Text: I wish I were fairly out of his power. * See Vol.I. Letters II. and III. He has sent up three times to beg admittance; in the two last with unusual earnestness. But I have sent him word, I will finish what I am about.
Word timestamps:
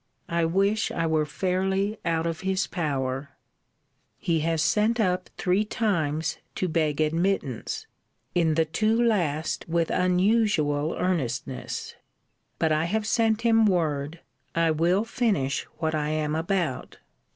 I 0.29 0.45
wish 0.45 0.89
I 0.89 1.05
were 1.05 1.27
fairly 1.27 1.99
out 2.03 2.25
of 2.25 2.39
his 2.39 2.65
power. 2.65 3.29
* 3.75 4.19
See 4.19 4.39
Vol.I. 4.39 4.47
Letters 4.47 4.47
II. 4.47 4.47
and 4.47 4.49
III. 4.49 4.49
He 4.49 4.49
has 4.49 4.61
sent 4.63 4.99
up 4.99 5.29
three 5.37 5.63
times 5.63 6.37
to 6.55 6.67
beg 6.67 6.99
admittance; 6.99 7.85
in 8.33 8.55
the 8.55 8.65
two 8.65 8.99
last 8.99 9.69
with 9.69 9.91
unusual 9.91 10.95
earnestness. 10.97 11.93
But 12.57 12.71
I 12.71 12.85
have 12.85 13.05
sent 13.05 13.43
him 13.43 13.67
word, 13.67 14.21
I 14.55 14.71
will 14.71 15.03
finish 15.03 15.65
what 15.77 15.93
I 15.93 16.09
am 16.09 16.33
about. 16.33 16.97